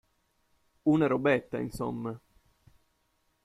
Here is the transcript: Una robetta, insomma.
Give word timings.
Una 0.93 1.05
robetta, 1.05 1.59
insomma. 1.59 2.19